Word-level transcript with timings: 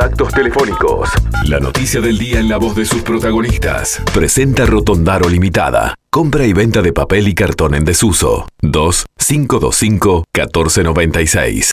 Contactos 0.00 0.32
telefónicos. 0.32 1.10
La 1.44 1.60
noticia 1.60 2.00
del 2.00 2.16
día 2.16 2.40
en 2.40 2.48
la 2.48 2.56
voz 2.56 2.74
de 2.74 2.86
sus 2.86 3.02
protagonistas. 3.02 4.00
Presenta 4.14 4.64
Rotondaro 4.64 5.28
Limitada. 5.28 5.94
Compra 6.08 6.46
y 6.46 6.54
venta 6.54 6.80
de 6.80 6.94
papel 6.94 7.28
y 7.28 7.34
cartón 7.34 7.74
en 7.74 7.84
desuso. 7.84 8.48
2 8.62 9.04
525 9.18 10.24
1496. 10.34 11.70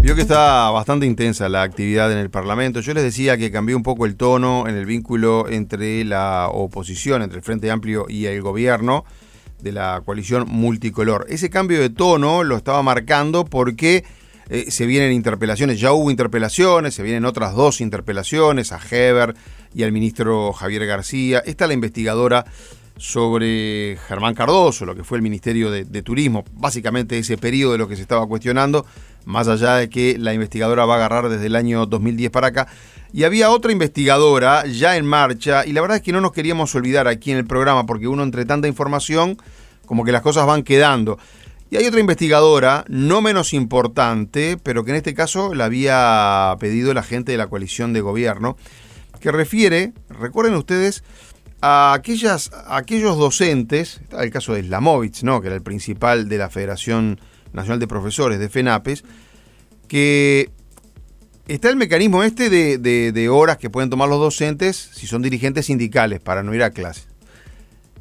Vio 0.00 0.14
que 0.14 0.22
está 0.22 0.70
bastante 0.70 1.04
intensa 1.04 1.50
la 1.50 1.64
actividad 1.64 2.10
en 2.10 2.16
el 2.16 2.30
Parlamento. 2.30 2.80
Yo 2.80 2.94
les 2.94 3.04
decía 3.04 3.36
que 3.36 3.52
cambió 3.52 3.76
un 3.76 3.82
poco 3.82 4.06
el 4.06 4.16
tono 4.16 4.66
en 4.66 4.76
el 4.76 4.86
vínculo 4.86 5.50
entre 5.50 6.02
la 6.06 6.48
oposición, 6.50 7.20
entre 7.20 7.40
el 7.40 7.44
Frente 7.44 7.70
Amplio 7.70 8.06
y 8.08 8.24
el 8.24 8.40
gobierno 8.40 9.04
de 9.60 9.72
la 9.72 10.00
coalición 10.02 10.46
multicolor. 10.48 11.26
Ese 11.28 11.50
cambio 11.50 11.78
de 11.78 11.90
tono 11.90 12.42
lo 12.42 12.56
estaba 12.56 12.82
marcando 12.82 13.44
porque 13.44 14.02
eh, 14.48 14.70
se 14.70 14.86
vienen 14.86 15.12
interpelaciones, 15.12 15.80
ya 15.80 15.92
hubo 15.92 16.10
interpelaciones, 16.10 16.94
se 16.94 17.02
vienen 17.02 17.24
otras 17.24 17.54
dos 17.54 17.80
interpelaciones 17.80 18.72
a 18.72 18.80
Heber 18.90 19.34
y 19.74 19.82
al 19.82 19.92
ministro 19.92 20.52
Javier 20.52 20.86
García. 20.86 21.42
Está 21.44 21.66
la 21.66 21.74
investigadora 21.74 22.44
sobre 22.96 23.96
Germán 24.06 24.34
Cardoso, 24.34 24.84
lo 24.84 24.94
que 24.94 25.04
fue 25.04 25.18
el 25.18 25.22
Ministerio 25.22 25.70
de, 25.70 25.84
de, 25.84 26.02
Turismo, 26.02 26.44
básicamente 26.52 27.18
ese 27.18 27.38
periodo 27.38 27.72
de 27.72 27.78
lo 27.78 27.88
que 27.88 27.96
se 27.96 28.02
estaba 28.02 28.26
cuestionando, 28.26 28.86
más 29.24 29.48
allá 29.48 29.76
de 29.76 29.88
que 29.88 30.18
la 30.18 30.34
investigadora 30.34 30.84
va 30.84 30.94
a 30.94 30.96
agarrar 30.98 31.28
desde 31.28 31.46
el 31.46 31.56
año 31.56 31.86
2010 31.86 32.30
para 32.30 32.48
acá. 32.48 32.68
Y 33.12 33.24
había 33.24 33.50
otra 33.50 33.72
investigadora 33.72 34.66
ya 34.66 34.96
en 34.96 35.04
marcha, 35.04 35.66
y 35.66 35.72
la 35.72 35.80
verdad 35.80 35.98
es 35.98 36.02
que 36.02 36.12
no 36.12 36.20
nos 36.20 36.32
queríamos 36.32 36.74
olvidar 36.74 37.08
aquí 37.08 37.30
en 37.30 37.38
el 37.38 37.46
programa, 37.46 37.86
porque 37.86 38.08
uno 38.08 38.22
entre 38.22 38.44
tanta 38.44 38.68
información, 38.68 39.36
como 39.84 40.04
que 40.04 40.12
las 40.12 40.22
cosas 40.22 40.46
van 40.46 40.62
quedando. 40.62 41.18
Y 41.72 41.76
hay 41.78 41.86
otra 41.86 42.00
investigadora, 42.00 42.84
no 42.88 43.22
menos 43.22 43.54
importante, 43.54 44.58
pero 44.62 44.84
que 44.84 44.90
en 44.90 44.98
este 44.98 45.14
caso 45.14 45.54
la 45.54 45.64
había 45.64 46.54
pedido 46.60 46.92
la 46.92 47.02
gente 47.02 47.32
de 47.32 47.38
la 47.38 47.46
coalición 47.46 47.94
de 47.94 48.02
gobierno, 48.02 48.58
que 49.20 49.32
refiere, 49.32 49.94
recuerden 50.10 50.52
ustedes, 50.52 51.02
a, 51.62 51.94
aquellas, 51.94 52.50
aquellos 52.66 53.16
docentes, 53.16 54.02
el 54.10 54.30
caso 54.30 54.52
de 54.52 54.64
Slamovich, 54.64 55.22
¿no? 55.22 55.40
que 55.40 55.46
era 55.46 55.56
el 55.56 55.62
principal 55.62 56.28
de 56.28 56.36
la 56.36 56.50
Federación 56.50 57.18
Nacional 57.54 57.80
de 57.80 57.88
Profesores 57.88 58.38
de 58.38 58.50
FENAPES, 58.50 59.04
que 59.88 60.50
está 61.48 61.70
el 61.70 61.76
mecanismo 61.76 62.22
este 62.22 62.50
de, 62.50 62.76
de, 62.76 63.12
de 63.12 63.28
horas 63.30 63.56
que 63.56 63.70
pueden 63.70 63.88
tomar 63.88 64.10
los 64.10 64.20
docentes 64.20 64.76
si 64.92 65.06
son 65.06 65.22
dirigentes 65.22 65.64
sindicales 65.64 66.20
para 66.20 66.42
no 66.42 66.54
ir 66.54 66.64
a 66.64 66.70
clase 66.70 67.11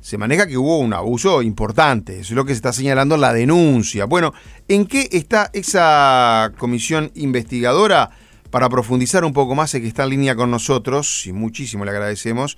se 0.01 0.17
maneja 0.17 0.47
que 0.47 0.57
hubo 0.57 0.79
un 0.79 0.93
abuso 0.93 1.43
importante, 1.43 2.19
eso 2.19 2.33
es 2.33 2.35
lo 2.35 2.43
que 2.43 2.53
se 2.53 2.57
está 2.57 2.73
señalando 2.73 3.15
en 3.15 3.21
la 3.21 3.33
denuncia. 3.33 4.05
Bueno, 4.05 4.33
¿en 4.67 4.87
qué 4.87 5.07
está 5.11 5.51
esa 5.53 6.51
comisión 6.57 7.11
investigadora? 7.13 8.09
Para 8.49 8.67
profundizar 8.67 9.23
un 9.23 9.31
poco 9.31 9.55
más, 9.55 9.69
sé 9.69 9.79
que 9.79 9.87
está 9.87 10.03
en 10.03 10.09
línea 10.09 10.35
con 10.35 10.51
nosotros, 10.51 11.25
y 11.27 11.33
muchísimo 11.33 11.85
le 11.85 11.91
agradecemos, 11.91 12.57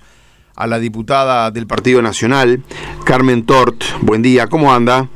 a 0.56 0.66
la 0.66 0.78
diputada 0.78 1.50
del 1.50 1.66
Partido 1.66 2.00
Nacional, 2.00 2.62
Carmen 3.04 3.44
Tort. 3.44 3.84
Buen 4.00 4.22
día, 4.22 4.46
¿cómo 4.46 4.72
anda? 4.72 5.08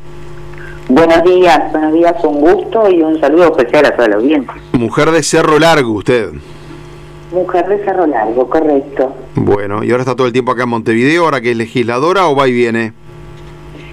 Buenos 0.88 1.24
días, 1.24 1.72
buenos 1.72 1.94
días, 1.94 2.14
un 2.22 2.40
gusto 2.40 2.90
y 2.90 3.02
un 3.02 3.18
saludo 3.20 3.56
especial 3.56 3.86
a 3.86 3.96
toda 3.96 4.08
la 4.08 4.16
audiencia. 4.16 4.54
Mujer 4.72 5.10
de 5.10 5.22
Cerro 5.22 5.58
Largo, 5.58 5.92
usted. 5.92 6.30
Mujer 7.32 7.68
de 7.68 7.84
Cerro 7.84 8.06
Largo, 8.06 8.48
correcto. 8.48 9.14
Bueno, 9.34 9.84
¿y 9.84 9.90
ahora 9.90 10.02
está 10.02 10.16
todo 10.16 10.26
el 10.26 10.32
tiempo 10.32 10.52
acá 10.52 10.62
en 10.62 10.70
Montevideo, 10.70 11.24
ahora 11.24 11.40
que 11.40 11.50
es 11.50 11.56
legisladora 11.56 12.26
o 12.28 12.34
va 12.34 12.48
y 12.48 12.52
viene? 12.52 12.92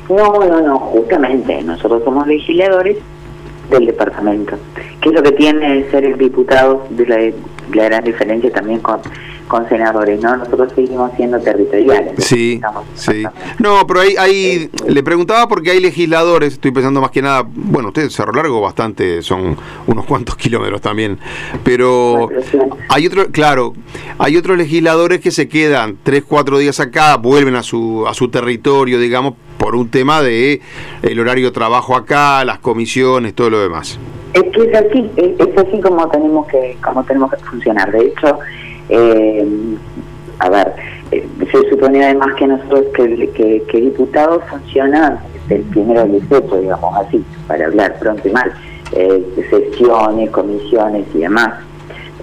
No, 0.10 0.40
no, 0.46 0.62
no, 0.62 0.78
justamente, 0.78 1.62
nosotros 1.64 2.04
somos 2.04 2.28
legisladores 2.28 2.98
del 3.70 3.88
departamento. 3.88 4.58
¿Qué 5.02 5.10
es 5.10 5.16
lo 5.16 5.24
que 5.24 5.32
tiene 5.32 5.90
ser 5.90 6.06
el 6.06 6.18
diputado 6.18 6.86
de 6.92 7.08
la, 7.08 7.18
la 7.74 7.84
gran 7.86 8.04
diferencia 8.04 8.52
también 8.52 8.80
con 8.80 9.00
con 9.48 9.68
senadores, 9.70 10.22
¿no? 10.22 10.38
Nosotros 10.38 10.72
seguimos 10.76 11.12
siendo 11.16 11.40
territoriales. 11.40 12.14
Sí, 12.18 12.60
sí. 12.96 13.24
No, 13.60 13.86
pero 13.88 14.02
ahí, 14.02 14.16
ahí 14.18 14.70
le 14.88 15.04
preguntaba 15.04 15.48
porque 15.48 15.72
hay 15.72 15.80
legisladores, 15.80 16.54
estoy 16.54 16.72
pensando 16.72 17.02
más 17.02 17.12
que 17.12 17.22
nada, 17.22 17.46
bueno, 17.48 17.90
ustedes 17.90 18.14
Cerro 18.14 18.32
Largo 18.32 18.62
bastante, 18.62 19.22
son 19.22 19.58
unos 19.88 20.06
cuantos 20.06 20.36
kilómetros 20.38 20.82
también, 20.82 21.20
pero 21.64 22.30
hay 22.90 23.08
otro, 23.08 23.28
claro, 23.32 23.74
hay 24.18 24.38
otros 24.38 24.58
legisladores 24.58 25.22
que 25.22 25.32
se 25.32 25.48
quedan 25.48 25.98
tres, 26.02 26.24
cuatro 26.28 26.58
días 26.58 26.80
acá, 26.80 27.18
vuelven 27.18 27.56
a 27.56 27.64
su, 27.64 28.06
a 28.08 28.14
su 28.14 28.30
territorio, 28.30 29.00
digamos, 29.00 29.36
por 29.58 29.76
un 29.76 29.90
tema 29.90 30.22
de 30.22 30.62
el 31.02 31.20
horario 31.20 31.48
de 31.48 31.52
trabajo 31.52 31.96
acá, 31.96 32.44
las 32.46 32.60
comisiones, 32.60 33.34
todo 33.34 33.50
lo 33.50 33.60
demás. 33.60 34.00
Es 34.34 34.44
que 34.52 34.64
es 34.64 34.76
así, 34.76 35.10
es 35.16 35.58
así 35.58 35.80
como 35.82 36.08
tenemos 36.10 36.46
que, 36.48 36.78
como 36.84 37.04
tenemos 37.06 37.32
que 37.32 37.38
funcionar. 37.38 37.92
De 37.92 38.08
hecho, 38.08 38.40
eh, 38.90 39.48
a 40.40 40.50
ver, 40.50 40.74
eh, 41.12 41.28
se 41.52 41.70
supone 41.70 42.04
además 42.04 42.36
que 42.38 42.48
nosotros, 42.48 42.86
que 42.96 43.80
diputados 43.80 44.44
funcionan 44.50 45.20
del 45.48 45.62
primero 45.64 46.02
al 46.02 46.12
18, 46.12 46.62
digamos 46.62 46.98
así, 46.98 47.24
para 47.48 47.66
hablar 47.66 47.98
pronto 48.00 48.28
y 48.28 48.32
mal, 48.32 48.52
eh, 48.94 49.24
sesiones, 49.50 50.30
comisiones 50.32 51.06
y 51.14 51.20
demás. 51.20 51.54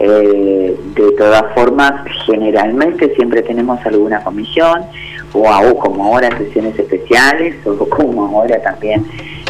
Eh, 0.00 0.76
de 0.96 1.12
todas 1.12 1.44
formas, 1.54 1.92
generalmente 2.26 3.14
siempre 3.14 3.42
tenemos 3.42 3.84
alguna 3.86 4.22
comisión, 4.24 4.82
o, 5.32 5.48
o 5.48 5.78
como 5.78 6.04
ahora 6.04 6.36
sesiones 6.36 6.78
especiales, 6.78 7.54
o 7.66 7.76
como 7.88 8.26
ahora 8.26 8.60
también 8.62 9.04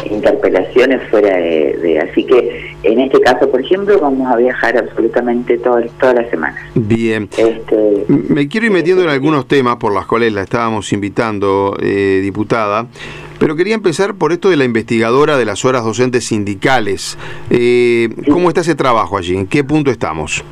interpelaciones 0.09 1.01
fuera 1.09 1.37
de, 1.37 1.99
Así 1.99 2.23
que 2.25 2.75
en 2.83 2.99
este 2.99 3.19
caso, 3.21 3.49
por 3.49 3.61
ejemplo, 3.61 3.99
vamos 3.99 4.31
a 4.31 4.35
viajar 4.35 4.77
absolutamente 4.77 5.57
todo, 5.57 5.81
todas 5.99 6.15
las 6.15 6.29
semanas. 6.29 6.59
Bien. 6.75 7.29
Este, 7.37 8.05
Me 8.07 8.47
quiero 8.47 8.67
ir 8.67 8.71
metiendo 8.71 9.03
en 9.03 9.09
algunos 9.09 9.47
temas 9.47 9.77
por 9.77 9.93
los 9.93 10.05
cuales 10.05 10.33
la 10.33 10.41
estábamos 10.41 10.91
invitando, 10.93 11.77
eh, 11.81 12.19
diputada. 12.21 12.87
Pero 13.39 13.55
quería 13.55 13.75
empezar 13.75 14.15
por 14.15 14.31
esto 14.31 14.49
de 14.49 14.57
la 14.57 14.63
investigadora 14.63 15.37
de 15.37 15.45
las 15.45 15.65
horas 15.65 15.83
docentes 15.83 16.25
sindicales. 16.25 17.17
Eh, 17.49 18.09
¿Cómo 18.31 18.49
está 18.49 18.61
ese 18.61 18.75
trabajo 18.75 19.17
allí? 19.17 19.35
¿En 19.35 19.47
qué 19.47 19.63
punto 19.63 19.91
estamos? 19.91 20.43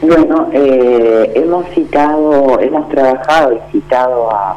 Bueno, 0.00 0.50
eh, 0.52 1.32
hemos 1.34 1.66
citado, 1.74 2.60
hemos 2.60 2.88
trabajado 2.88 3.54
y 3.54 3.72
citado 3.72 4.30
a 4.30 4.56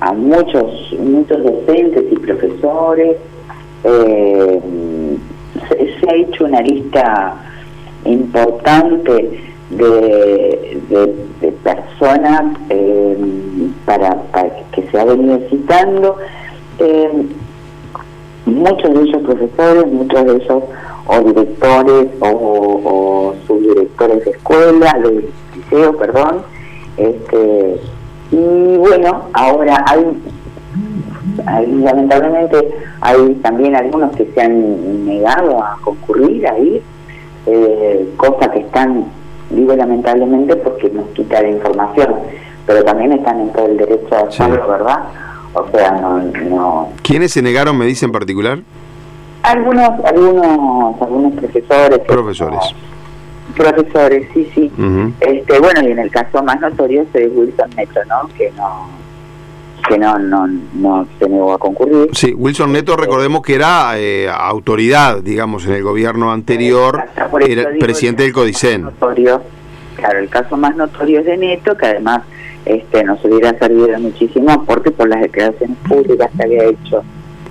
a, 0.00 0.12
muchos, 0.12 0.92
muchos 0.98 1.42
docentes 1.42 2.04
y 2.10 2.16
profesores. 2.16 3.16
Eh, 3.84 4.60
se, 5.68 6.10
ha 6.10 6.14
hecho 6.14 6.44
una 6.44 6.60
lista 6.60 7.34
importante 8.04 9.40
de, 9.70 10.80
de, 10.88 11.52
personas 11.62 12.56
eh, 12.68 13.16
para, 13.84 14.16
que 14.72 14.82
se 14.90 14.98
ha 14.98 15.04
venido 15.04 15.40
citando. 15.48 16.16
Eh, 16.78 17.26
muchos 18.46 18.94
de 18.94 19.02
ellos 19.02 19.22
profesores, 19.22 19.86
muchos 19.86 20.24
de 20.24 20.32
ellos 20.36 20.62
o 21.06 21.20
directores 21.20 22.08
o, 22.20 22.28
o 22.28 23.34
subdirectores 23.46 24.24
de 24.24 24.30
escuela, 24.30 24.98
de 25.02 25.28
liceo, 25.56 25.96
perdón, 25.96 26.42
este, 26.96 27.80
y 28.32 28.76
bueno, 28.76 29.24
ahora 29.32 29.84
hay, 29.88 30.06
lamentablemente, 31.66 32.70
hay 33.00 33.34
también 33.42 33.74
algunos 33.74 34.14
que 34.16 34.26
se 34.26 34.40
han 34.40 35.04
negado 35.04 35.62
a 35.62 35.78
concurrir 35.82 36.46
ahí, 36.46 36.80
eh, 37.46 38.08
cosas 38.16 38.50
que 38.50 38.60
están, 38.60 39.06
digo 39.50 39.74
lamentablemente 39.74 40.56
porque 40.56 40.90
nos 40.90 41.06
quita 41.08 41.42
la 41.42 41.48
información, 41.48 42.14
pero 42.66 42.84
también 42.84 43.12
están 43.12 43.40
en 43.40 43.50
todo 43.50 43.66
el 43.66 43.76
derecho 43.76 44.14
a 44.14 44.20
hacerlo, 44.20 44.68
¿verdad? 44.68 44.98
O 45.54 45.66
sea, 45.72 45.92
no, 45.92 46.18
no... 46.48 46.88
¿Quiénes 47.02 47.32
se 47.32 47.42
negaron, 47.42 47.76
me 47.76 47.86
dice 47.86 48.04
en 48.06 48.12
particular? 48.12 48.60
Algunos, 49.42 50.04
algunos, 50.04 51.02
algunos 51.02 51.32
profesores. 51.32 51.98
Profesores 52.00 52.74
profesores, 53.52 54.28
sí, 54.32 54.50
sí. 54.54 54.70
este 55.20 55.58
Bueno, 55.58 55.82
y 55.82 55.92
en 55.92 55.98
el 55.98 56.10
caso 56.10 56.42
más 56.42 56.60
notorio 56.60 57.06
es 57.12 57.30
Wilson 57.32 57.70
Neto, 57.76 58.00
¿no? 58.08 58.28
Que 58.36 58.50
no 58.56 59.00
que 59.88 59.98
no, 59.98 60.18
no, 60.18 60.46
no 60.74 61.06
se 61.18 61.28
negó 61.28 61.54
a 61.54 61.58
concurrir. 61.58 62.10
Sí, 62.12 62.34
Wilson 62.34 62.72
Neto, 62.72 62.96
recordemos 62.96 63.42
que 63.42 63.54
era 63.54 63.98
eh, 63.98 64.28
autoridad, 64.28 65.22
digamos, 65.22 65.66
en 65.66 65.72
el 65.72 65.82
gobierno 65.82 66.32
anterior, 66.32 67.02
era 67.46 67.70
presidente 67.78 68.24
del 68.24 68.32
Codicen. 68.32 68.90
claro, 69.96 70.18
el 70.18 70.28
caso 70.28 70.56
más 70.56 70.76
notorio 70.76 71.20
es 71.20 71.26
de 71.26 71.36
Neto, 71.36 71.76
que 71.76 71.86
además 71.86 72.22
este 72.66 73.02
nos 73.04 73.24
hubiera 73.24 73.58
servido 73.58 73.98
muchísimo 73.98 74.50
aporte 74.50 74.90
por 74.90 75.08
las 75.08 75.22
declaraciones 75.22 75.76
públicas 75.88 76.30
que 76.36 76.42
había 76.42 76.64
hecho 76.64 77.02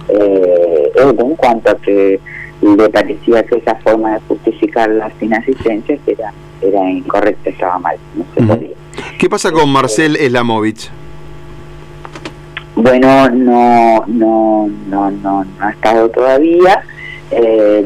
eh, 0.07 0.91
en 0.95 1.35
cuanto 1.35 1.71
a 1.71 1.75
que 1.75 2.19
le 2.61 2.89
parecía 2.89 3.43
que 3.43 3.57
esa 3.57 3.75
forma 3.75 4.13
de 4.13 4.19
justificar 4.27 4.89
las 4.89 5.11
inasistencias 5.21 5.99
era, 6.05 6.33
era 6.61 6.89
incorrecta, 6.89 7.49
estaba 7.49 7.79
mal, 7.79 7.97
no 8.15 8.25
se 8.35 8.41
podía. 8.43 8.75
¿Qué 9.17 9.29
pasa 9.29 9.51
con 9.51 9.71
Marcel 9.71 10.15
Eslamovich? 10.15 10.89
Bueno, 12.75 13.29
no, 13.29 14.05
no, 14.07 14.67
no, 14.87 15.11
no, 15.11 15.43
no 15.43 15.45
ha 15.59 15.69
estado 15.71 16.09
todavía. 16.09 16.83
Eh, 17.31 17.85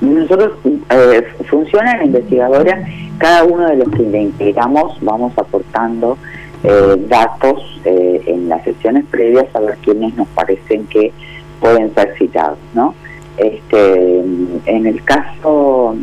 nosotros 0.00 0.52
eh, 0.90 1.26
funciona 1.48 1.96
la 1.96 2.04
investigadora, 2.04 2.84
cada 3.18 3.44
uno 3.44 3.66
de 3.66 3.76
los 3.76 3.88
que 3.90 4.04
le 4.04 4.22
integramos 4.22 4.96
vamos 5.00 5.32
aportando 5.36 6.16
eh, 6.62 6.96
datos 7.08 7.80
eh, 7.84 8.22
en 8.26 8.48
las 8.48 8.62
sesiones 8.64 9.04
previas 9.10 9.46
a 9.54 9.60
ver 9.60 9.76
quiénes 9.82 10.14
nos 10.14 10.28
parecen 10.28 10.86
que 10.86 11.12
pueden 11.60 11.92
ser 11.94 12.14
citados, 12.16 12.58
¿no? 12.74 12.94
Este, 13.38 14.18
en 14.66 14.86
el 14.86 15.02
caso, 15.04 15.96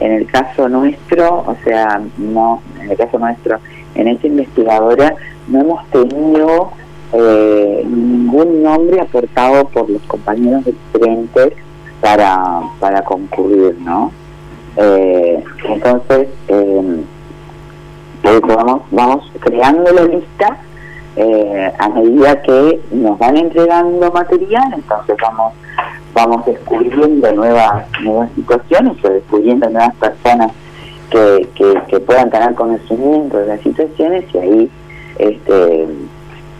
en 0.00 0.12
el 0.12 0.26
caso 0.26 0.68
nuestro, 0.68 1.44
o 1.46 1.56
sea, 1.64 2.00
no, 2.18 2.62
en 2.80 2.90
el 2.90 2.96
caso 2.96 3.18
nuestro, 3.18 3.58
en 3.94 4.08
esta 4.08 4.26
investigadora 4.26 5.14
no 5.48 5.60
hemos 5.60 5.86
tenido 5.90 6.72
eh, 7.12 7.82
ningún 7.86 8.62
nombre 8.62 9.00
aportado 9.00 9.66
por 9.68 9.88
los 9.88 10.02
compañeros 10.02 10.64
de 10.64 10.74
frente 10.92 11.56
para, 12.00 12.60
para 12.80 13.02
concurrir, 13.02 13.76
¿no? 13.80 14.12
Eh, 14.76 15.42
entonces, 15.68 16.28
eh, 16.48 17.04
vamos, 18.22 18.82
vamos 18.90 19.32
creando 19.40 19.90
la 19.92 20.04
lista 20.04 20.58
eh, 21.16 21.72
a 21.78 21.88
medida 21.90 22.42
que 22.42 22.80
nos 22.90 23.18
van 23.18 23.36
entregando 23.36 24.10
material, 24.10 24.74
entonces 24.74 25.16
vamos 25.22 25.52
vamos 26.14 26.46
descubriendo 26.46 27.32
nuevas 27.32 27.86
nuevas 28.02 28.30
situaciones 28.34 29.04
o 29.04 29.08
descubriendo 29.08 29.68
nuevas 29.68 29.94
personas 29.96 30.52
que, 31.10 31.48
que, 31.88 32.00
puedan 32.00 32.30
tener 32.30 32.54
conocimiento 32.54 33.38
de 33.38 33.46
las 33.46 33.60
situaciones 33.60 34.24
y 34.32 34.38
ahí 34.38 34.70
este 35.18 35.86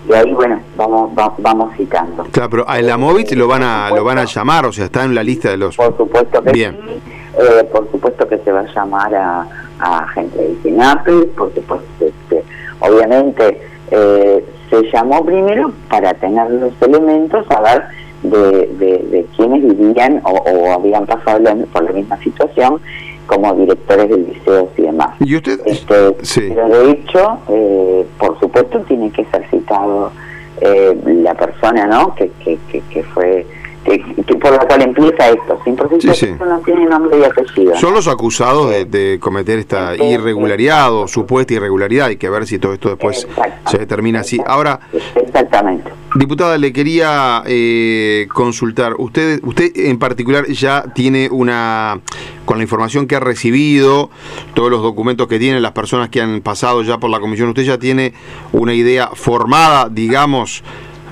y 0.09 0.13
ahí 0.13 0.33
bueno 0.33 0.61
vamos 0.77 1.13
vamos 1.39 1.77
citando 1.77 2.25
claro 2.31 2.51
pero 2.51 2.69
a 2.69 2.81
la 2.81 2.97
MOVIT 2.97 3.33
lo 3.33 3.49
van 3.49 3.63
a 3.63 3.91
lo 3.91 4.05
van 4.05 4.19
a 4.19 4.25
llamar 4.25 4.67
o 4.67 4.73
sea 4.73 4.85
está 4.85 5.05
en 5.05 5.15
la 5.15 5.23
lista 5.23 5.51
de 5.51 5.57
los 5.57 5.77
por 5.77 5.97
supuesto 5.97 6.43
que 6.43 6.53
Bien. 6.53 6.77
sí 6.87 7.01
eh, 7.39 7.65
por 7.65 7.91
supuesto 7.91 8.29
que 8.29 8.39
se 8.39 8.53
va 8.53 8.61
a 8.61 8.75
llamar 8.75 9.15
a, 9.15 9.47
a 9.81 10.09
gente 10.09 10.39
de 10.39 10.57
SINAPI 10.63 11.27
por 11.37 11.53
supuesto 11.55 11.87
este, 12.01 12.45
obviamente 12.81 13.61
eh, 13.91 14.45
se 14.71 14.83
llamó 14.93 15.25
primero 15.25 15.73
para 15.89 16.15
tener 16.15 16.51
los 16.51 16.73
elementos 16.83 17.45
a 17.51 17.61
ver 17.61 17.85
de, 18.25 18.67
de, 18.79 19.27
quienes 19.37 19.63
vivían 19.63 20.21
o, 20.25 20.73
habían 20.73 21.07
pasado 21.07 21.43
por 21.73 21.85
la 21.85 21.93
misma 21.93 22.17
situación 22.19 22.81
como 23.27 23.55
directores 23.55 24.09
del 24.09 24.27
liceo 24.27 24.71
y 24.77 24.83
demás. 24.83 25.11
¿Y 25.21 25.37
usted? 25.37 25.61
Este, 25.65 26.13
Pero 26.49 26.69
de 26.69 26.91
hecho, 26.91 27.39
eh, 27.49 28.07
por 28.19 28.39
supuesto, 28.41 28.81
tiene 28.81 29.11
que 29.11 29.25
ser 29.27 29.49
citado 29.51 30.13
eh, 30.61 30.97
la 31.07 31.35
persona 31.35 31.87
¿no? 31.87 32.15
que, 32.15 32.31
que, 32.45 32.59
que 32.91 33.03
fue 33.03 33.47
que, 33.85 34.35
por 34.37 34.53
la 34.53 34.67
cual 34.67 34.83
empieza 34.83 35.29
esto. 35.29 35.61
Sin 35.65 36.15
sí, 36.15 36.37
no 36.39 36.59
tiene 36.61 36.87
nombre 36.87 37.19
y 37.19 37.25
apellido. 37.25 37.77
Son 37.77 37.95
los 37.95 38.09
acusados 38.09 38.71
de, 38.71 39.19
cometer 39.21 39.59
esta 39.59 39.95
irregularidad 39.97 40.93
o 40.93 41.07
supuesta 41.07 41.55
irregularidad. 41.55 42.09
Hay 42.09 42.17
que 42.17 42.31
ver 42.31 42.47
si 42.47 42.59
todo 42.59 42.73
esto 42.73 42.89
después 42.89 43.27
se 43.67 43.79
determina 43.79 44.21
así. 44.21 44.41
Ahora, 44.47 44.81
exactamente. 45.15 45.91
Diputada, 46.15 46.59
le 46.59 46.73
quería 46.73 47.43
eh, 47.45 48.29
consultar. 48.33 48.95
Usted, 48.99 49.41
usted 49.43 49.73
en 49.75 49.99
particular 49.99 50.47
ya 50.47 50.85
tiene 50.95 51.29
una, 51.31 52.01
con 52.45 52.59
la 52.59 52.63
información 52.63 53.09
que 53.09 53.17
ha 53.17 53.21
recibido, 53.21 54.11
todos 54.55 54.71
los 54.71 54.81
documentos 54.81 55.27
que 55.27 55.41
tiene, 55.41 55.61
las 55.61 55.73
personas 55.73 56.11
que 56.11 56.21
han 56.21 56.41
pasado 56.41 56.83
ya 56.83 56.99
por 56.99 57.11
la 57.11 57.19
comisión, 57.19 57.49
usted 57.49 57.65
ya 57.65 57.79
tiene 57.79 58.13
una 58.53 58.75
idea 58.75 59.09
formada, 59.15 59.89
digamos, 59.89 60.63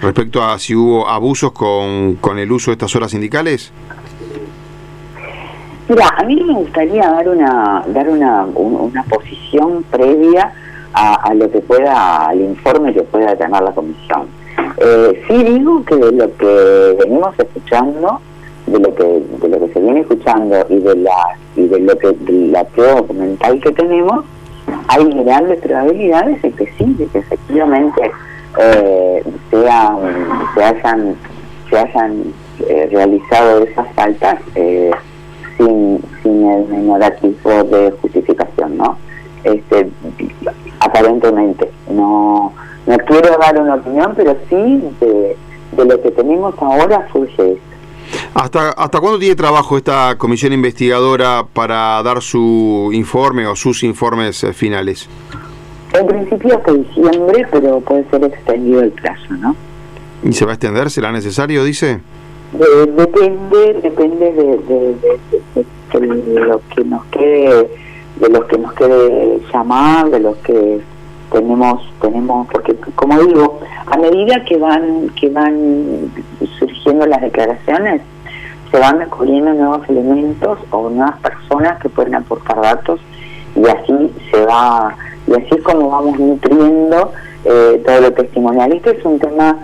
respecto 0.01 0.43
a 0.43 0.59
si 0.61 0.77
hubo 0.77 1.09
abusos 1.09 1.51
con, 1.51 2.15
con 2.17 2.39
el 2.39 2.53
uso 2.53 2.71
de 2.71 2.75
estas 2.75 2.95
horas 2.95 3.11
sindicales? 3.11 3.73
Mira, 5.89 6.09
a 6.17 6.23
mí 6.23 6.37
me 6.37 6.55
gustaría 6.55 7.03
dar 7.11 7.29
una 7.29 7.85
dar 7.89 8.09
una, 8.09 8.45
una 8.45 9.03
posición 9.03 9.85
previa 9.91 10.53
a, 10.95 11.35
lo 11.35 11.51
que 11.51 11.61
pueda, 11.61 12.27
al 12.27 12.41
informe 12.41 12.93
que 12.93 13.03
pueda 13.03 13.35
tener 13.37 13.63
la 13.63 13.73
comisión. 13.73 14.42
Eh, 14.79 15.23
sí 15.29 15.45
digo 15.45 15.85
que 15.85 15.97
de 15.97 16.13
lo 16.13 16.37
que 16.37 16.97
venimos 17.01 17.35
escuchando, 17.39 18.21
de 18.67 18.79
lo 18.79 18.95
que 18.95 19.05
de 19.05 19.49
lo 19.49 19.67
que 19.67 19.73
se 19.73 19.81
viene 19.81 20.01
escuchando 20.01 20.67
y 20.69 20.79
de 20.79 20.97
la 20.97 21.37
y 21.57 21.67
de 21.67 21.81
lo 21.81 21.97
que 21.99 22.13
de 22.13 22.33
la 22.49 22.65
prueba 22.65 22.95
documental 22.95 23.61
que 23.61 23.73
tenemos, 23.73 24.25
hay 24.89 25.05
grandes 25.25 25.61
probabilidades 25.61 26.43
de 26.43 26.51
que 26.53 26.67
sí, 26.79 26.95
de 26.99 27.07
que 27.07 27.19
efectivamente 27.19 28.11
eh, 28.59 29.23
sean, 29.51 29.99
se 30.55 30.65
hayan, 30.65 31.17
se 31.71 31.79
hayan 31.79 32.23
eh, 32.69 32.89
realizado 32.91 33.65
esas 33.65 33.87
faltas 33.95 34.39
eh, 34.55 34.91
sin, 35.57 36.03
sin 36.23 36.51
el 36.51 36.69
menor 36.69 37.01
de 37.01 37.93
justificación, 38.01 38.77
¿no? 38.77 38.99
Este, 39.45 39.89
aparentemente, 40.81 41.71
no, 41.91 42.53
no 42.87 42.97
quiero 42.99 43.37
dar 43.39 43.61
una 43.61 43.77
opinión, 43.77 44.13
pero 44.17 44.37
sí 44.49 44.83
de, 45.01 45.37
de 45.73 45.85
lo 45.85 46.01
que 46.01 46.11
tenemos 46.11 46.55
ahora 46.59 47.09
surge 47.13 47.53
esto. 47.53 47.73
¿Hasta, 48.35 48.71
¿Hasta 48.71 49.01
cuándo 49.01 49.19
tiene 49.19 49.35
trabajo 49.35 49.77
esta 49.77 50.17
comisión 50.19 50.53
investigadora 50.53 51.45
para 51.53 52.03
dar 52.03 52.23
su 52.23 52.91
informe 52.93 53.47
o 53.47 53.57
sus 53.57 53.83
informes 53.85 54.43
eh, 54.45 54.53
finales? 54.53 55.09
En 55.93 56.07
principio 56.07 56.57
hasta 56.57 56.73
diciembre, 56.73 57.47
pero 57.51 57.81
puede 57.81 58.05
ser 58.11 58.25
extendido 58.25 58.83
el 58.83 58.91
plazo, 58.93 59.35
¿no? 59.35 59.55
¿Y 60.25 60.33
se 60.33 60.45
va 60.45 60.53
a 60.53 60.55
extender? 60.55 60.91
¿Será 60.91 61.13
necesario, 61.13 61.65
dice? 61.65 62.01
depende, 62.53 63.81
depende 63.83 64.33
de, 64.33 64.95
lo 66.41 66.61
que 66.75 66.85
nos 66.85 67.05
quede, 67.07 67.71
de 68.17 68.29
los 68.29 68.45
que 68.45 68.59
nos 68.59 68.73
quede 68.75 69.41
llamar, 69.53 70.11
de 70.11 70.21
los 70.21 70.37
que 70.39 70.81
tenemos, 71.33 71.83
tenemos, 72.01 72.47
porque 72.49 72.77
como 72.95 73.19
digo, 73.21 73.61
a 73.87 73.97
medida 73.97 74.45
que 74.45 74.57
van, 74.57 75.09
que 75.21 75.29
van 75.31 76.13
surgiendo 76.59 77.07
las 77.07 77.21
declaraciones, 77.21 78.03
se 78.71 78.79
van 78.79 78.99
descubriendo 78.99 79.53
nuevos 79.53 79.89
elementos 79.89 80.59
o 80.71 80.89
nuevas 80.89 81.19
personas 81.21 81.79
que 81.81 81.89
pueden 81.89 82.15
aportar 82.15 82.61
datos 82.61 83.01
y 83.55 83.67
así 83.67 84.13
se 84.31 84.47
va 84.47 84.97
y 85.27 85.35
así 85.35 85.49
es 85.51 85.63
como 85.63 85.89
vamos 85.89 86.19
nutriendo 86.19 87.13
eh, 87.45 87.83
todo 87.85 88.01
lo 88.01 88.13
testimonial. 88.13 88.73
Este 88.73 88.99
es 88.99 89.05
un 89.05 89.19
tema 89.19 89.57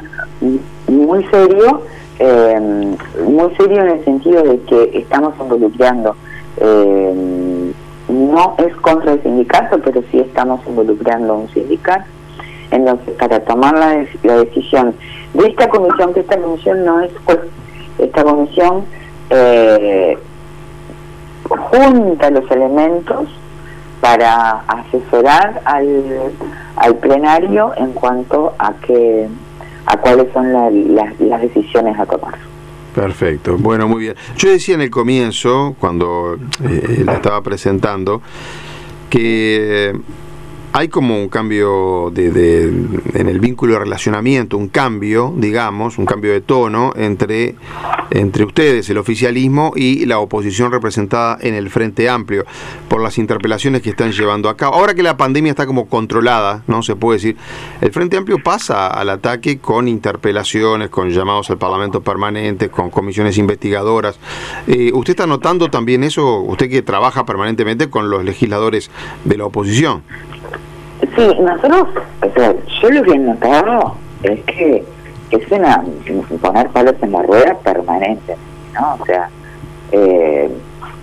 muy 0.88 1.24
serio, 1.24 1.82
eh, 2.18 2.96
muy 3.24 3.54
serio 3.56 3.82
en 3.82 3.88
el 3.88 4.04
sentido 4.04 4.42
de 4.42 4.60
que 4.62 4.98
estamos 4.98 5.34
involucrando, 5.40 6.16
eh, 6.58 7.47
no 8.08 8.54
es 8.58 8.74
contra 8.76 9.12
el 9.12 9.22
sindicato, 9.22 9.78
pero 9.80 10.02
sí 10.10 10.20
estamos 10.20 10.60
involucrando 10.66 11.34
a 11.34 11.36
un 11.36 11.48
sindicato. 11.50 12.04
Entonces, 12.70 13.14
para 13.14 13.40
tomar 13.40 13.74
la, 13.74 14.06
la 14.22 14.36
decisión 14.36 14.94
de 15.34 15.48
esta 15.48 15.68
comisión, 15.68 16.12
que 16.12 16.20
esta 16.20 16.38
comisión 16.38 16.84
no 16.84 17.00
es 17.00 17.10
pues, 17.24 17.38
esta 17.98 18.24
comisión 18.24 18.84
junta 21.48 22.30
los 22.30 22.50
elementos 22.50 23.28
para 24.00 24.62
asesorar 24.68 25.60
al, 25.64 26.32
al 26.76 26.94
plenario 26.96 27.72
en 27.76 27.92
cuanto 27.92 28.54
a 28.58 28.72
a 29.86 29.96
cuáles 29.96 30.30
son 30.34 30.52
las 30.52 31.40
decisiones 31.40 31.98
a 31.98 32.04
tomar. 32.04 32.47
Perfecto, 32.98 33.56
bueno, 33.56 33.86
muy 33.86 34.00
bien. 34.00 34.16
Yo 34.36 34.50
decía 34.50 34.74
en 34.74 34.80
el 34.80 34.90
comienzo, 34.90 35.76
cuando 35.78 36.36
eh, 36.64 37.02
la 37.04 37.14
estaba 37.14 37.40
presentando, 37.42 38.20
que 39.08 39.96
hay 40.72 40.88
como 40.88 41.16
un 41.16 41.28
cambio 41.28 42.10
de, 42.12 42.72
en 43.14 43.28
el 43.28 43.40
vínculo 43.40 43.74
de 43.74 43.78
relacionamiento, 43.80 44.56
un 44.56 44.68
cambio, 44.68 45.32
digamos, 45.36 45.98
un 45.98 46.06
cambio 46.06 46.32
de 46.32 46.40
tono 46.40 46.92
entre, 46.96 47.54
entre 48.10 48.44
ustedes, 48.44 48.88
el 48.90 48.98
oficialismo, 48.98 49.72
y 49.74 50.04
la 50.06 50.18
oposición 50.18 50.70
representada 50.70 51.38
en 51.40 51.54
el 51.54 51.70
Frente 51.70 52.08
Amplio, 52.08 52.44
por 52.88 53.02
las 53.02 53.18
interpelaciones 53.18 53.82
que 53.82 53.90
están 53.90 54.12
llevando 54.12 54.48
a 54.48 54.56
cabo. 54.56 54.74
Ahora 54.74 54.94
que 54.94 55.02
la 55.02 55.16
pandemia 55.16 55.50
está 55.50 55.66
como 55.66 55.88
controlada, 55.88 56.62
¿no? 56.66 56.82
Se 56.82 56.96
puede 56.96 57.18
decir, 57.18 57.36
el 57.80 57.90
Frente 57.90 58.16
Amplio 58.16 58.38
pasa 58.42 58.88
al 58.88 59.10
ataque 59.10 59.58
con 59.58 59.88
interpelaciones, 59.88 60.90
con 60.90 61.10
llamados 61.10 61.50
al 61.50 61.58
Parlamento 61.58 62.02
permanente, 62.02 62.68
con 62.68 62.90
comisiones 62.90 63.38
investigadoras. 63.38 64.18
Eh, 64.66 64.90
¿Usted 64.92 65.12
está 65.12 65.26
notando 65.26 65.70
también 65.70 66.04
eso, 66.04 66.40
usted 66.40 66.68
que 66.68 66.82
trabaja 66.82 67.24
permanentemente 67.24 67.88
con 67.88 68.10
los 68.10 68.24
legisladores 68.24 68.90
de 69.24 69.36
la 69.36 69.46
oposición? 69.46 70.02
Sí, 71.18 71.26
nosotros, 71.40 71.88
o 72.22 72.30
sea, 72.32 72.54
yo 72.80 72.90
lo 72.90 73.02
que 73.02 73.10
he 73.10 73.18
notado 73.18 73.96
es 74.22 74.40
que 74.44 74.84
es 75.32 75.50
una 75.50 75.84
poner 76.40 76.68
palos 76.68 76.94
en 77.02 77.10
la 77.10 77.22
rueda 77.22 77.58
permanente, 77.58 78.36
¿no? 78.74 78.96
O 79.00 79.04
sea, 79.04 79.28
eh, 79.90 80.48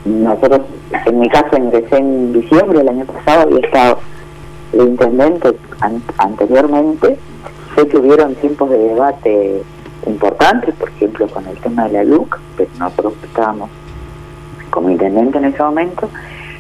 nosotros, 0.06 0.62
en 1.06 1.20
mi 1.20 1.28
caso, 1.28 1.58
ingresé 1.58 1.98
en 1.98 2.32
diciembre 2.32 2.78
del 2.78 2.88
año 2.88 3.04
pasado 3.04 3.50
y 3.50 3.56
he 3.56 3.66
estado 3.66 4.00
el 4.72 4.88
intendente 4.88 5.54
anteriormente, 6.18 7.18
sé 7.76 7.86
que 7.86 7.98
hubieron 7.98 8.36
tiempos 8.36 8.70
de 8.70 8.78
debate 8.78 9.64
importantes, 10.08 10.74
por 10.76 10.90
ejemplo 10.92 11.28
con 11.28 11.46
el 11.46 11.58
tema 11.58 11.90
de 11.90 11.92
la 11.92 12.04
LUC, 12.06 12.40
pero 12.56 12.70
nosotros 12.80 13.16
estábamos 13.22 13.70
como 14.70 14.90
intendente 14.90 15.40
en 15.40 15.46
ese 15.46 15.62
momento, 15.62 16.10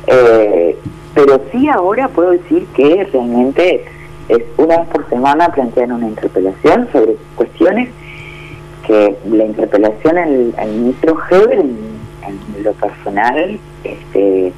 eh, 0.07 0.77
pero 1.15 1.41
sí 1.51 1.67
ahora 1.69 2.09
puedo 2.09 2.31
decir 2.31 2.67
que 2.75 3.07
realmente 3.11 3.85
es 4.27 4.43
una 4.57 4.79
vez 4.79 4.87
por 4.89 5.09
semana 5.09 5.49
plantean 5.49 5.93
una 5.93 6.07
interpelación 6.07 6.89
sobre 6.91 7.15
cuestiones 7.35 7.89
que 8.85 9.15
la 9.31 9.45
interpelación 9.45 10.17
al, 10.17 10.69
ministro 10.69 11.17
Heber 11.31 11.59
en, 11.59 11.95
lo 12.63 12.73
personal, 12.73 13.59
este, 13.83 14.51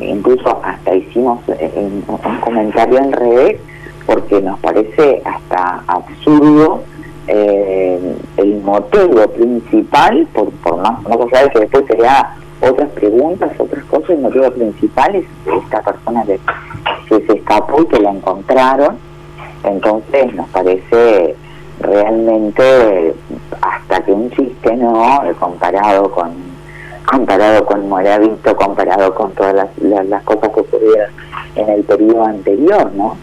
incluso 0.00 0.60
hasta 0.64 0.94
hicimos 0.94 1.40
un, 1.74 2.02
comentario 2.40 2.98
en 2.98 3.12
redes 3.12 3.60
porque 4.06 4.40
nos 4.40 4.58
parece 4.60 5.22
hasta 5.24 5.82
absurdo 5.86 6.82
eh, 7.26 8.16
el 8.38 8.62
motivo 8.62 9.28
principal, 9.28 10.26
por, 10.32 10.50
por 10.50 10.78
más, 10.80 11.02
no 11.02 11.28
allá 11.30 11.50
que 11.50 11.60
después 11.60 11.84
sería 11.86 12.34
otras 12.60 12.88
preguntas, 12.90 13.50
otras 13.58 13.84
cosas, 13.84 14.10
el 14.10 14.20
motivo 14.20 14.50
principal 14.50 15.14
es 15.14 15.24
esta 15.62 15.82
persona 15.82 16.24
que, 16.24 16.40
se 17.08 17.32
escapó 17.32 17.82
y 17.82 17.86
que 17.86 18.00
la 18.00 18.10
encontraron, 18.10 18.98
entonces 19.64 20.34
nos 20.34 20.48
parece 20.48 21.34
realmente 21.80 23.14
hasta 23.62 24.00
que 24.04 24.12
un 24.12 24.30
chiste, 24.30 24.76
¿no? 24.76 25.22
Comparado 25.38 26.10
con 26.10 26.58
comparado 27.06 27.64
con 27.64 27.88
Moravito, 27.88 28.54
comparado 28.54 29.14
con 29.14 29.32
todas 29.32 29.54
las, 29.54 29.68
las, 29.78 30.22
cosas 30.24 30.50
que 30.52 30.60
ocurrieron 30.60 31.10
en 31.54 31.68
el 31.70 31.82
periodo 31.84 32.24
anterior, 32.24 32.92
¿no? 32.94 33.16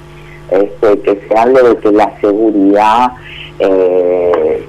Este, 0.49 0.99
que 1.01 1.27
se 1.27 1.37
hable 1.37 1.61
de 1.61 1.77
que 1.77 1.91
la 1.91 2.11
seguridad, 2.19 3.11
eh, 3.59 4.67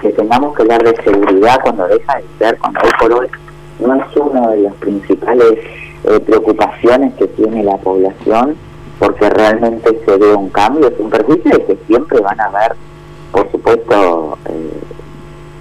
que 0.00 0.12
tengamos 0.12 0.54
que 0.54 0.62
hablar 0.62 0.82
de 0.84 1.02
seguridad 1.02 1.60
cuando 1.62 1.88
deja 1.88 2.16
de 2.16 2.24
ser, 2.38 2.58
cuando 2.58 2.80
hoy 2.80 2.90
por 3.00 3.12
hoy 3.12 3.28
no 3.80 3.94
es 3.94 4.16
una 4.16 4.48
de 4.48 4.60
las 4.62 4.74
principales 4.74 5.58
eh, 6.04 6.20
preocupaciones 6.20 7.14
que 7.14 7.26
tiene 7.28 7.62
la 7.62 7.76
población, 7.76 8.56
porque 8.98 9.28
realmente 9.30 10.00
se 10.04 10.16
ve 10.16 10.34
un 10.34 10.48
cambio, 10.50 10.88
es 10.88 10.98
un 10.98 11.10
perjuicio 11.10 11.50
de 11.50 11.64
que 11.64 11.76
siempre 11.86 12.20
van 12.20 12.40
a 12.40 12.44
haber, 12.44 12.74
por 13.30 13.50
supuesto, 13.50 14.38
eh, 14.48 14.80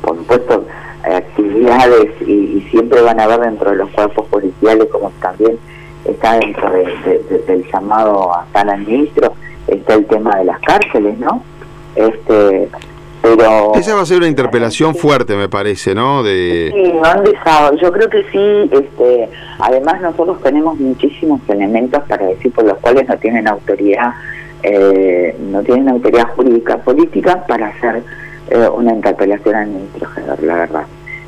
por 0.02 0.18
supuesto, 0.18 0.66
actividades 1.04 2.22
y, 2.22 2.62
siempre 2.72 3.02
van 3.02 3.20
a 3.20 3.24
haber 3.24 3.42
dentro 3.42 3.72
de 3.72 3.78
los 3.78 3.90
cuerpos 3.90 4.26
policiales, 4.28 4.88
como 4.92 5.12
también 5.22 5.58
está 6.06 6.40
dentro 6.40 6.72
del 6.72 7.66
llamado 7.72 8.34
a 8.34 8.46
al 8.54 8.80
ministro, 8.80 9.34
está 9.68 9.96
el 9.96 10.06
tema 10.06 10.38
de 10.38 10.46
las 10.46 10.60
cárceles, 10.62 11.18
¿no? 11.20 11.44
Este, 11.96 12.70
pero 13.22 13.74
esa 13.76 13.96
va 13.96 14.02
a 14.02 14.06
ser 14.06 14.18
una 14.18 14.28
interpelación 14.28 14.96
fuerte 14.96 15.36
me 15.36 15.48
parece 15.48 15.94
no 15.94 16.24
de 16.24 16.72
sí 16.74 16.94
no 16.94 17.04
han 17.06 17.24
dejado. 17.24 17.76
Yo 17.78 17.92
creo 17.92 18.10
que 18.10 18.24
sí 18.32 18.70
este 18.72 19.30
además 19.60 20.02
nosotros 20.02 20.42
tenemos 20.42 20.80
muchísimos 20.80 21.42
elementos 21.48 22.04
para 22.08 22.26
decir 22.26 22.52
por 22.52 22.66
los 22.66 22.78
cuales 22.80 23.08
no 23.08 23.18
tienen 23.18 23.48
autoridad 23.48 24.14
eh, 24.64 25.36
no 25.40 25.62
tienen 25.62 25.90
autoridad 25.90 26.28
jurídica 26.36 26.78
política 26.78 27.46
para 27.48 27.68
hacer 27.68 28.04
eh, 28.50 28.68
una 28.74 28.94
interpelación 28.94 29.56
al 29.56 29.68
ministro 29.68 30.10
la 30.42 30.56
verdad. 30.56 30.86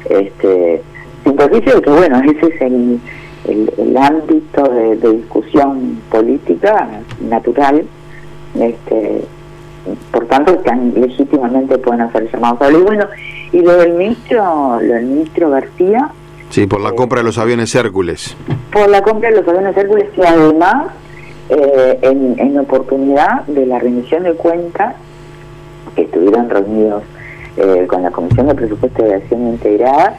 Este 0.09 0.81
sin 1.23 1.35
perjuicio 1.35 1.75
de 1.75 1.81
que 1.81 1.89
bueno 1.89 2.21
ese 2.23 2.47
es 2.47 2.61
el 2.61 2.99
el, 3.47 3.97
ámbito 3.97 4.63
de, 4.63 4.95
de 4.95 5.11
discusión 5.17 6.01
política 6.09 6.87
natural 7.21 7.83
este 8.59 9.25
por 10.11 10.25
tanto 10.27 10.53
tan 10.59 10.93
legítimamente 10.93 11.77
pueden 11.77 12.01
hacer 12.01 12.31
llamados 12.31 12.61
a 12.61 12.71
Y 12.71 12.81
bueno, 12.81 13.05
y 13.51 13.61
lo 13.61 13.77
del 13.77 13.93
ministro, 13.93 14.79
lo 14.81 14.93
del 14.93 15.05
ministro 15.05 15.49
García. 15.49 16.09
Sí, 16.49 16.67
por 16.67 16.81
la 16.81 16.89
eh, 16.89 16.95
compra 16.95 17.19
de 17.19 17.25
los 17.25 17.37
aviones 17.37 17.73
Hércules. 17.75 18.35
Por 18.71 18.89
la 18.89 19.01
compra 19.01 19.29
de 19.29 19.37
los 19.37 19.47
aviones 19.47 19.75
Hércules 19.75 20.07
y 20.15 20.21
además 20.21 20.87
eh, 21.49 21.99
en, 22.01 22.35
en 22.37 22.59
oportunidad 22.59 23.43
de 23.47 23.65
la 23.65 23.79
rendición 23.79 24.23
de 24.23 24.33
cuentas 24.33 24.95
que 25.95 26.03
estuvieron 26.03 26.49
reunidos 26.49 27.03
eh, 27.57 27.85
con 27.87 28.03
la 28.03 28.11
Comisión 28.11 28.47
de 28.47 28.55
Presupuesto 28.55 29.03
de 29.03 29.15
Acción 29.15 29.47
Integrada, 29.49 30.17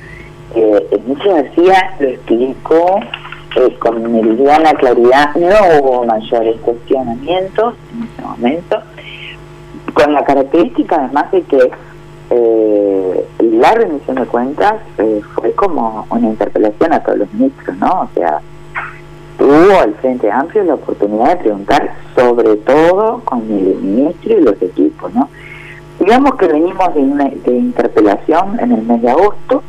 el 0.54 1.00
ministro 1.02 1.34
García 1.34 1.94
lo 1.98 2.08
explicó 2.08 3.00
con 3.80 4.12
meridiana 4.12 4.72
claridad, 4.74 5.34
no 5.34 5.80
hubo 5.80 6.04
mayores 6.04 6.56
cuestionamientos 6.60 7.74
en 7.92 8.04
ese 8.04 8.22
momento, 8.22 8.82
con 9.94 10.12
la 10.12 10.24
característica 10.24 10.96
además 10.96 11.30
de 11.32 11.42
que 11.42 11.70
eh, 12.30 13.26
la 13.38 13.72
rendición 13.72 14.16
de 14.16 14.26
cuentas 14.26 14.74
eh, 14.98 15.20
fue 15.34 15.52
como 15.52 16.06
una 16.10 16.28
interpelación 16.28 16.92
a 16.92 17.00
todos 17.00 17.18
los 17.18 17.32
ministros, 17.34 17.76
¿no? 17.76 18.02
O 18.02 18.08
sea, 18.14 18.40
tuvo 19.38 19.82
el 19.84 19.94
Frente 19.96 20.30
Amplio 20.30 20.64
la 20.64 20.74
oportunidad 20.74 21.30
de 21.30 21.36
preguntar 21.36 21.94
sobre 22.16 22.56
todo 22.56 23.20
con 23.24 23.42
el 23.42 23.76
ministro 23.76 24.38
y 24.38 24.42
los 24.42 24.60
equipos, 24.62 25.14
¿no? 25.14 25.28
Digamos 26.00 26.34
que 26.36 26.46
venimos 26.46 26.94
de 26.94 27.00
una 27.00 27.28
interpelación 27.46 28.58
en 28.58 28.72
el 28.72 28.82
mes 28.82 29.02
de 29.02 29.10
agosto 29.10 29.62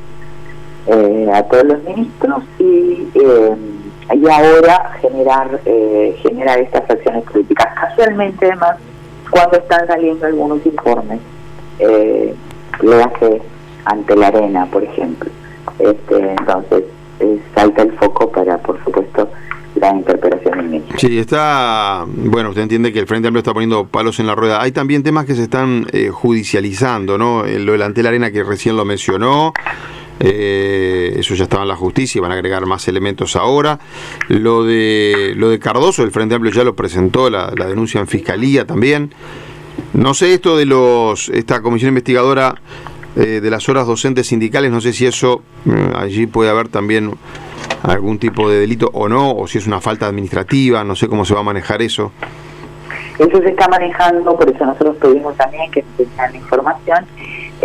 eh, 0.88 1.30
a 1.34 1.44
todos 1.44 1.66
los 1.66 1.84
ministros 1.84 2.44
y, 2.58 3.08
y 4.14 4.30
ahora 4.30 4.92
generar, 5.02 5.60
generar 6.22 6.60
estas 6.60 6.90
acciones 6.90 7.24
políticas. 7.26 7.68
Casualmente, 7.76 8.46
además, 8.46 8.78
cuando 9.30 9.58
están 9.58 9.88
saliendo 9.88 10.26
algunos 10.26 10.66
informes, 10.66 11.20
eh, 11.80 12.34
le 12.82 13.04
hace 13.04 13.42
ante 13.86 14.16
la 14.16 14.28
arena, 14.28 14.66
por 14.72 14.84
ejemplo. 14.84 15.30
Este, 15.80 16.18
entonces, 16.18 16.84
eh, 17.20 17.40
salta 17.54 17.84
el 17.84 17.92
foco 17.94 18.32
para, 18.32 18.58
por 18.58 18.84
supuesto, 18.84 19.30
la 19.76 19.92
interpelación 19.92 20.70
México. 20.72 20.96
Sí, 20.98 21.20
está, 21.20 22.06
bueno, 22.08 22.50
usted 22.50 22.64
entiende 22.64 22.94
que 22.94 23.00
el 23.00 23.08
Frente 23.08 23.28
Amplio 23.28 23.40
está 23.40 23.54
poniendo 23.54 23.86
palos 23.86 24.20
en 24.20 24.28
la 24.28 24.36
rueda. 24.36 24.62
Hay 24.62 24.72
también 24.72 25.04
temas 25.04 25.26
que 25.26 25.36
se 25.36 25.44
están 25.44 25.88
eh, 25.92 26.10
judicializando, 26.10 27.18
¿no? 27.18 27.46
Eh, 27.46 27.60
lo 27.60 27.74
del 27.74 27.82
ante 27.82 28.02
la 28.04 28.10
arena 28.10 28.32
que 28.32 28.44
recién 28.44 28.78
lo 28.78 28.86
mencionó. 28.86 29.54
Eh, 30.20 31.16
eso 31.18 31.36
ya 31.36 31.44
estaba 31.44 31.64
en 31.64 31.70
la 31.70 31.76
justicia, 31.76 32.22
van 32.22 32.32
a 32.32 32.36
agregar 32.36 32.66
más 32.66 32.88
elementos 32.88 33.36
ahora. 33.36 33.80
Lo 34.28 34.64
de 34.64 35.34
lo 35.36 35.50
de 35.50 35.60
Cardoso, 35.60 36.04
el 36.04 36.12
Frente 36.12 36.36
Amplio 36.36 36.54
ya 36.54 36.64
lo 36.64 36.76
presentó, 36.76 37.30
la, 37.30 37.52
denuncia 37.52 38.00
en 38.00 38.08
fiscalía 38.08 38.66
también. 38.66 39.14
No 39.94 40.14
sé 40.14 40.34
esto 40.34 40.58
de 40.58 40.66
los 40.66 41.30
esta 41.30 41.62
comisión 41.62 41.90
investigadora 41.90 42.56
eh, 43.16 43.40
de 43.42 43.50
las 43.50 43.68
horas 43.70 43.88
docentes 43.88 44.28
sindicales, 44.28 44.72
no 44.72 44.82
sé 44.82 44.94
si 44.94 45.06
eso 45.06 45.42
mm, 45.66 45.96
allí 45.96 46.28
puede 46.28 46.50
haber 46.50 46.68
también 46.70 47.14
algún 47.84 48.20
tipo 48.20 48.50
de 48.50 48.60
delito 48.60 48.90
o 48.94 49.08
no, 49.08 49.36
o 49.36 49.48
si 49.48 49.58
es 49.58 49.68
una 49.68 49.80
falta 49.80 50.08
administrativa, 50.08 50.84
no 50.84 50.96
sé 50.96 51.08
cómo 51.08 51.24
se 51.26 51.34
va 51.34 51.42
a 51.42 51.44
manejar 51.44 51.82
eso. 51.82 52.12
Eso 53.18 53.38
se 53.40 53.50
está 53.50 53.68
manejando, 53.70 54.36
por 54.36 54.50
eso 54.50 54.66
nosotros 54.66 54.98
pedimos 54.98 55.36
también 55.38 55.72
que 55.72 55.84
nos 55.98 56.16
la 56.18 56.36
información 56.36 57.06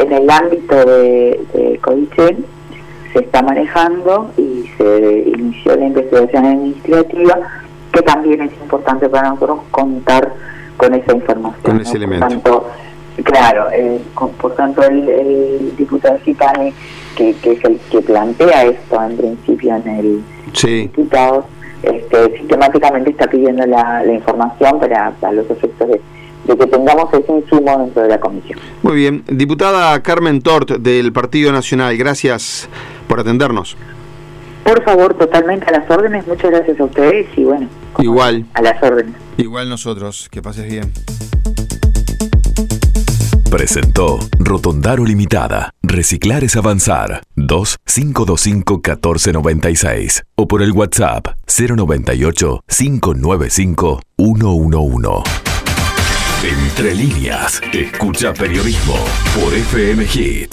en 0.00 0.12
el 0.12 0.30
ámbito 0.30 0.76
de, 0.76 1.40
de 1.52 1.80
se 3.12 3.18
está 3.18 3.42
manejando 3.42 4.30
y 4.36 4.70
se 4.76 5.24
inició 5.36 5.76
la 5.76 5.86
investigación 5.86 6.44
administrativa, 6.44 7.38
que 7.92 8.02
también 8.02 8.40
es 8.42 8.52
importante 8.62 9.08
para 9.08 9.30
nosotros 9.30 9.60
contar 9.70 10.32
con 10.76 10.94
esa 10.94 11.14
información. 11.14 11.62
Con 11.62 11.80
ese 11.80 11.96
elemento. 11.96 12.26
Por 12.26 12.30
tanto, 12.30 12.70
claro, 13.24 13.66
eh, 13.72 14.00
por 14.40 14.54
tanto 14.54 14.82
el, 14.82 15.74
diputado 15.76 16.18
Cipane, 16.24 16.72
que, 17.16 17.34
que, 17.34 17.52
es 17.52 17.64
el 17.64 17.80
que 17.90 18.00
plantea 18.00 18.64
esto 18.64 19.02
en 19.02 19.16
principio 19.16 19.74
en 19.74 19.88
el 19.88 20.24
diputado, 20.62 21.46
este, 21.82 22.38
sistemáticamente 22.38 23.10
está 23.10 23.26
pidiendo 23.26 23.66
la, 23.66 24.04
la 24.04 24.12
información 24.12 24.78
para, 24.78 25.10
para 25.20 25.32
los 25.32 25.50
efectos 25.50 25.88
de 25.88 26.00
de 26.44 26.56
que 26.56 26.66
tengamos 26.66 27.12
ese 27.12 27.32
insumo 27.32 27.78
dentro 27.78 28.02
de 28.02 28.08
la 28.08 28.20
comisión. 28.20 28.58
Muy 28.82 28.96
bien. 28.96 29.24
Diputada 29.28 30.00
Carmen 30.02 30.42
Tort 30.42 30.78
del 30.78 31.12
Partido 31.12 31.52
Nacional, 31.52 31.96
gracias 31.96 32.68
por 33.08 33.20
atendernos. 33.20 33.76
Por 34.64 34.82
favor, 34.84 35.14
totalmente 35.14 35.66
a 35.66 35.72
las 35.72 35.90
órdenes. 35.90 36.26
Muchas 36.26 36.50
gracias 36.50 36.78
a 36.78 36.84
ustedes 36.84 37.26
y 37.36 37.44
bueno. 37.44 37.68
Igual. 37.98 38.46
A 38.54 38.62
las 38.62 38.82
órdenes. 38.82 39.14
Igual 39.36 39.68
nosotros. 39.68 40.28
Que 40.30 40.42
pases 40.42 40.68
bien. 40.68 40.92
Presentó 43.50 44.20
Rotondaro 44.38 45.04
Limitada. 45.04 45.74
Reciclar 45.82 46.44
es 46.44 46.56
avanzar. 46.56 47.22
2-525-1496. 47.36 50.22
O 50.36 50.46
por 50.46 50.62
el 50.62 50.70
WhatsApp 50.70 51.26
098 51.48 52.62
595 52.68 54.00
111. 54.16 55.49
Entre 56.42 56.94
líneas, 56.94 57.60
escucha 57.70 58.32
periodismo 58.32 58.94
por 59.34 59.52
FM 59.52 60.06
Hit. 60.06 60.48